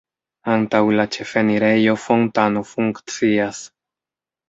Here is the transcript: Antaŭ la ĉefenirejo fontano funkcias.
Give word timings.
Antaŭ 0.53 0.79
la 0.99 1.05
ĉefenirejo 1.17 1.95
fontano 2.07 2.67
funkcias. 2.73 3.65